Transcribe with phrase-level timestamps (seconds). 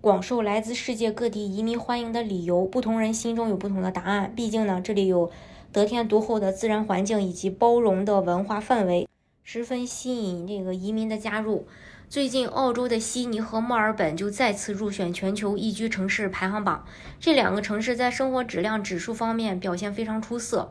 [0.00, 4.32] 广受来自世界各地移民欢迎的理由，不同人心中有不同的答案。
[4.36, 5.28] 毕竟呢，这里有
[5.72, 9.08] 得天独厚的自然环境以及包容的文化氛围，
[9.42, 11.66] 十分吸引这个移民的加入。
[12.08, 16.84] 最近，澳洲的悉尼和墨尔本就再次入选全球宜居城市排行榜。
[17.18, 20.70] 这两个城市在生活质量指数方面表现非常出色。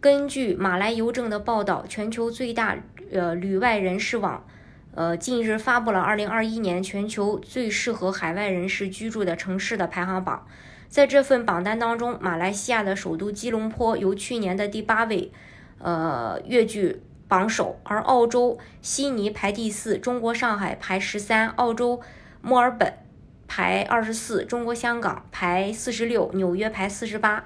[0.00, 2.76] 根据马来邮政的报道，全球最大
[3.12, 4.44] 呃旅外人士网。
[4.96, 10.46] 呃，近日发布了2021年全球最适合海外人士居住的城市的排行榜。
[10.88, 15.30] 在这份榜单当中，马来西亚的首都吉隆坡由去年的第八位，
[15.80, 22.00] 呃，跃居榜首；而澳洲悉尼排第四，中国上海排十三，澳洲
[22.40, 22.94] 墨尔本
[23.46, 27.44] 排二十四，中国香港排四十六，纽约排四十八。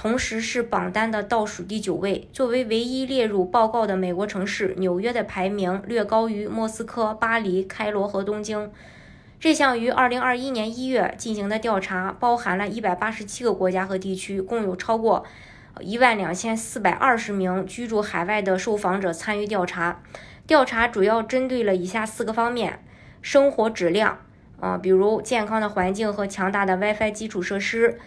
[0.00, 2.26] 同时是榜单的倒数第九位。
[2.32, 8.72] 作为唯一列入报告的美国城市，纽约的排名略高于莫斯科、巴黎、开罗和东京。
[9.38, 15.26] 这项于2021年1月进行的调查，包含了187个国家和地区，共有超过
[15.80, 20.00] 12420名居住海外的受访者参与调查。
[20.46, 22.82] 调查主要针对了以下四个方面：
[23.20, 24.18] 生活质量，
[24.60, 27.98] 啊，比如健康的环境和强大的 WiFi 基础设施。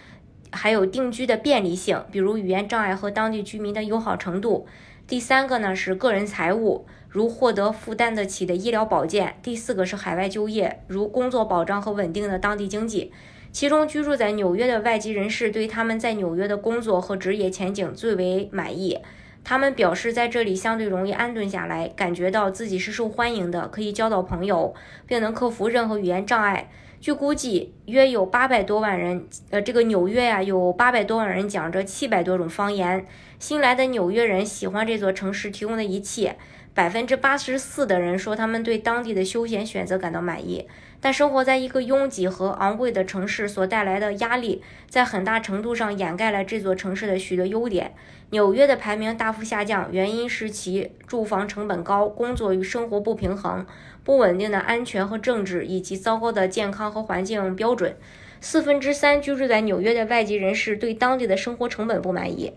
[0.53, 4.65] 还有定居的便利性，比如语言障碍和当地居民的友好程度。
[5.05, 9.35] 第三个呢是个人财务，如获得负担得起的医疗保健。
[9.43, 13.11] 第四个是海外就业，如工作保障和稳定的当地经济。
[13.51, 18.99] 其中居住在纽约的外籍人士对他们在纽约的工作和职业前景最为满意。
[19.43, 24.73] 他们表示在这里相对容易安顿下来，感觉到自己是受欢迎的，可以交到朋友，
[25.05, 26.69] 并能克服任何语言障碍。
[27.01, 29.27] 据估计，约有八百多万人。
[29.49, 33.05] 呃，这个纽约呀，有八百多万人讲着七百多种方言。
[33.39, 36.37] 新来的纽约人喜欢这座城市提供的一切。
[36.73, 40.67] 百分之八十四的人说他们对当地的休闲选择感到满意。
[40.99, 47.93] 但生活在一个拥挤和昂贵的城市所带来的压力，在很大程度上掩盖了这座城市的许多优点。
[48.29, 53.65] 纽约的排名大幅下降，原因是其住房成本高、工作与生活不平衡、
[54.05, 57.97] 不稳定的安全和政治，以及糟糕的健康和环境标准。
[58.39, 62.53] 四分之三居住在纽约的外籍人士对当地的生活成本不满意。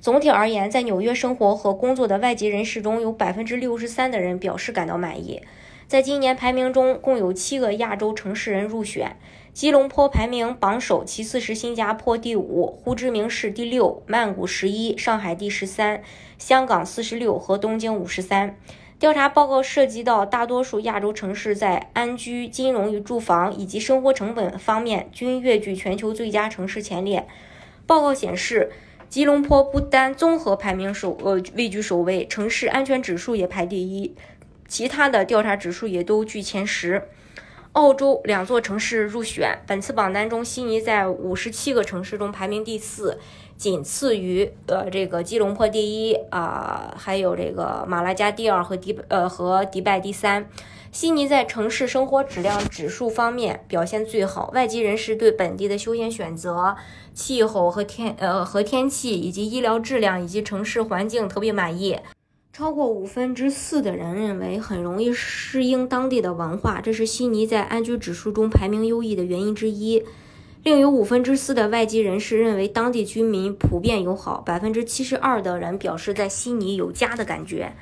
[0.00, 5.42] 总体而言，在纽约生活和工作的外籍人士中有百分之六十三的人表示感到满意。
[5.86, 9.16] 在今年排名中，共有七个亚洲城市人入选。
[9.54, 16.02] 吉隆坡排名榜首，其次是新加坡第五，胡志明市第六，曼谷十一，上海第十三，
[16.38, 18.56] 香港四十六和东京五十三。
[19.00, 27.26] 调查报告涉及到大多数亚洲城市在安居、金融与住房以及生活成本方面均跃居全球最佳城市前列。
[27.86, 28.70] 报告显示，
[29.08, 34.14] 吉隆坡不单综合排名首，呃，位居首位，城市安全指数也排第一。
[34.66, 37.02] 其他的调查指数也都居前十。
[37.78, 43.20] 澳洲两座城市入选本次榜单中，悉尼在五十七个城市中排名第四，
[43.56, 50.50] 仅次于呃这个吉隆坡第一啊，还有这个马拉加第二和迪呃和迪拜第三。
[50.90, 56.74] 悉尼在城市生活质量指数方面表现最好，外籍人士对本地的休闲选择、
[57.14, 61.96] 气候和天呃和天气以及医疗质量以及城市环境特别满意。
[62.58, 70.02] 超过五分之四的人认为很容易适应当地的文化，这是悉尼在安居指数中排名优异的原因之一。
[70.64, 77.74] 另有五分之四的外籍人士认为当地居民普遍友好，百分之七十二的人表示在悉尼有家的感觉。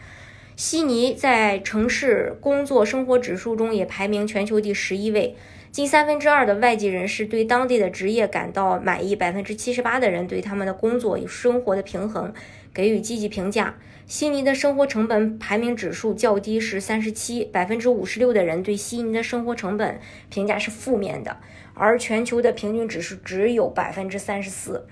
[0.56, 5.34] 悉尼在城市工作生活指数中也排名全球第十一位。
[5.76, 12.32] 近三分之二的外籍人士对当地的职业感到满意，百分之七十八的人对他们的工作与生活的平衡
[12.72, 13.74] 给予积极评价。
[14.06, 21.36] 悉尼的生活成本排名指数较低，是三十七，百分之五十六的人对悉尼的生活成本评价是负面的，
[21.74, 24.86] 而全球的平均指数只有百分之三十四。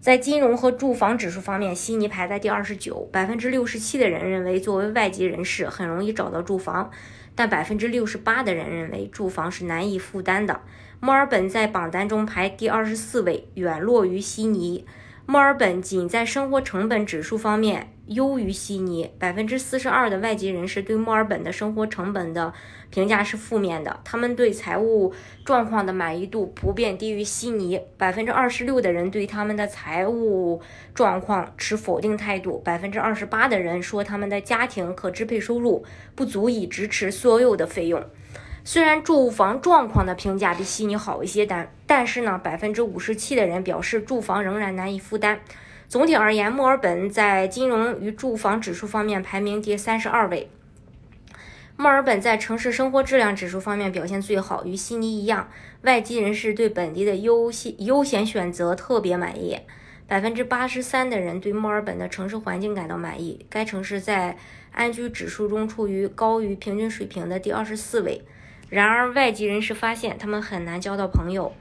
[0.00, 6.90] 在金融和住房指数方面，悉尼排在第二十九，百分之六十七的人认为作为外籍人士很容易找到住房，
[7.34, 10.60] 但百分之六十八的人认为住房是难以负担的。
[11.00, 14.86] 墨尔本在榜单中排第二十四位，远落于悉尼。
[15.26, 22.52] 墨尔本仅在生活成本指数方面优于悉尼，百分之四十二的外籍人士对墨尔本的生活成本的
[22.90, 25.14] 评价是负面的，他们对财务
[25.44, 30.60] 状况的满意度普遍低于悉尼，百分之二十六的人对他们的财务
[30.94, 35.84] 状况持否定态度，百分之二十八的人说他们的家庭可支配收入
[36.14, 38.04] 不足以支持所有的费用。
[38.64, 45.40] 虽然住房状况的评价比悉尼好一些，但但是呢，百分之五十七的人表示住房仍然难以负担。
[45.92, 50.48] 总体而言，墨尔本在金融与住房指数方面排名第三十二位。
[51.76, 55.50] 墨尔本在城市生活质量指数方面表现最好，与悉尼一样，
[55.82, 59.58] 外籍人士对本地的优先优先选择特别满意。
[60.08, 64.38] 百分之八十三的人对墨尔本的城市环境感到满意，该城市在
[64.72, 68.22] 安居指数中处于高于平均水平的第二十四位。
[68.70, 71.52] 然而，外籍人士发现他们很难交到朋友。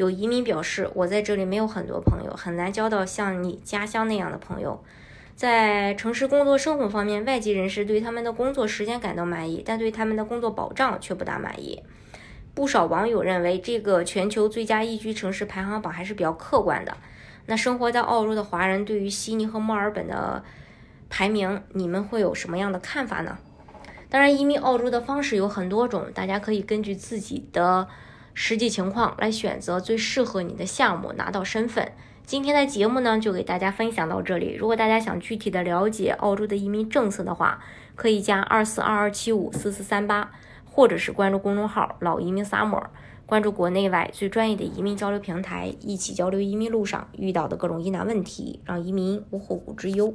[0.00, 4.82] 有移民表示，我在这里没有很多朋友，很难交到像你家乡那样的朋友。
[5.36, 11.82] 在城市工作生活方面，外籍人士对他们的工作时间感到满意，但对他们的工作保障却不大满意。
[12.54, 16.96] 不少网友认为，这个全球最佳宜居城市排行榜还是比较客观的。
[17.44, 20.42] 那生活在澳洲的华人对于悉尼和墨尔本的
[21.10, 23.36] 排名，你们会有什么样的看法呢？
[24.08, 27.86] 当然，移民澳洲的方式有很多种，大家可以根据自己的。
[28.34, 31.92] 实际情况来选择最适合你的项目，拿到身份。
[32.24, 34.54] 今天的节目呢，就给大家分享到这里。
[34.54, 37.62] 如果大家想具体的了解澳洲的移民政策的话，
[37.96, 40.30] 可以加二四二二七五四四三八，
[40.64, 42.84] 或者是关注公众号“老移民 summer”，
[43.26, 50.14] 关注国内外最专业的移民交流平台，一起交流移民路上遇到的各种疑难问题，让移民无后顾之忧。